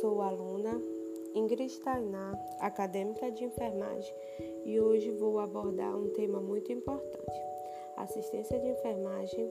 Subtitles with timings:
[0.00, 0.80] sou aluna
[1.34, 4.14] Ingrid Tainá, acadêmica de enfermagem,
[4.64, 7.38] e hoje vou abordar um tema muito importante:
[7.98, 9.46] assistência de enfermagem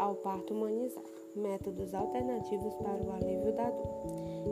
[0.00, 4.02] ao parto humanizado, métodos alternativos para o alívio da dor.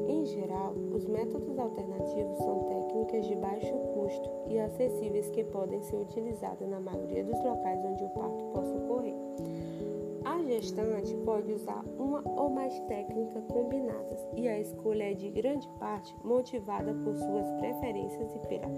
[0.08, 5.96] Em geral, os métodos alternativos são técnicas de baixo custo e acessíveis que podem ser
[5.96, 9.17] utilizadas na maioria dos locais onde o parto possa ocorrer
[10.45, 16.15] gestante pode usar uma ou mais técnicas combinadas e a escolha é de grande parte
[16.25, 18.68] motivada por suas preferências e pela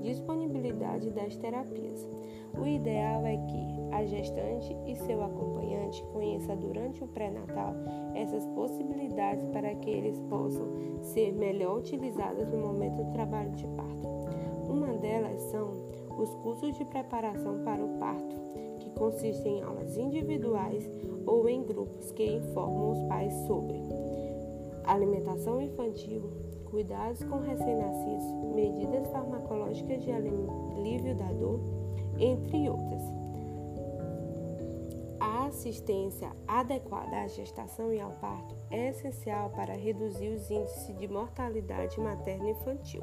[0.00, 2.08] disponibilidade das terapias.
[2.58, 7.74] O ideal é que a gestante e seu acompanhante conheçam durante o pré-natal
[8.14, 10.68] essas possibilidades para que eles possam
[11.02, 14.08] ser melhor utilizadas no momento do trabalho de parto.
[14.68, 15.84] Uma delas são
[16.18, 18.36] os cursos de preparação para o parto,
[18.94, 20.88] que consistem em aulas individuais
[21.26, 23.82] ou em grupos que informam os pais sobre
[24.84, 26.30] alimentação infantil,
[26.66, 31.60] cuidados com recém-nascidos, medidas farmacológicas de alívio da dor,
[32.18, 33.02] entre outras.
[35.18, 41.08] A assistência adequada à gestação e ao parto é essencial para reduzir os índices de
[41.08, 43.02] mortalidade materna infantil.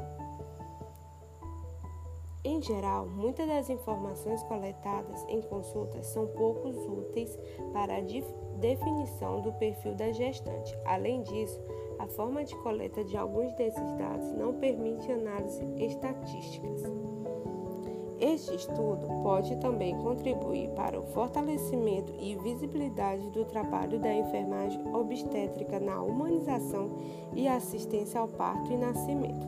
[2.44, 7.38] Em geral, muitas das informações coletadas em consultas são pouco úteis
[7.72, 8.02] para a
[8.60, 10.76] definição do perfil da gestante.
[10.86, 11.62] Além disso,
[12.00, 16.82] a forma de coleta de alguns desses dados não permite análise estatísticas.
[18.20, 25.80] Este estudo pode também contribuir para o fortalecimento e visibilidade do trabalho da enfermagem obstétrica
[25.80, 26.90] na humanização
[27.36, 29.46] e assistência ao parto e nascimento.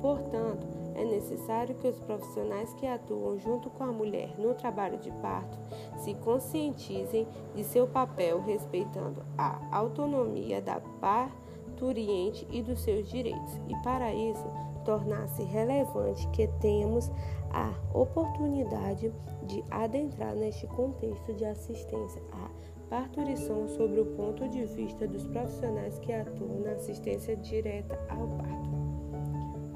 [0.00, 5.10] Portanto, é necessário que os profissionais que atuam junto com a mulher no trabalho de
[5.22, 5.56] parto
[5.96, 13.60] se conscientizem de seu papel respeitando a autonomia da parturiente e dos seus direitos.
[13.68, 14.44] E para isso,
[14.84, 17.10] tornar-se relevante que tenhamos
[17.50, 19.12] a oportunidade
[19.44, 22.50] de adentrar neste contexto de assistência à
[22.90, 28.70] parturição sobre o ponto de vista dos profissionais que atuam na assistência direta ao parto.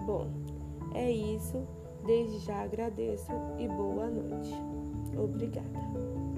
[0.06, 0.51] Bom,
[0.94, 1.66] é isso,
[2.06, 4.54] desde já agradeço e boa noite.
[5.16, 6.31] Obrigada.